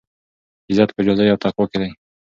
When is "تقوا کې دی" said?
1.43-1.89